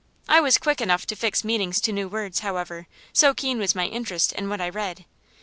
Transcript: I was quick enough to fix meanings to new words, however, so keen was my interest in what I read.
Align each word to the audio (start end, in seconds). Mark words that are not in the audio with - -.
I 0.27 0.41
was 0.41 0.57
quick 0.57 0.81
enough 0.81 1.05
to 1.05 1.15
fix 1.15 1.43
meanings 1.43 1.79
to 1.81 1.91
new 1.91 2.07
words, 2.07 2.39
however, 2.39 2.87
so 3.13 3.35
keen 3.35 3.59
was 3.59 3.75
my 3.75 3.85
interest 3.85 4.33
in 4.33 4.49
what 4.49 4.59
I 4.59 4.67
read. 4.69 5.05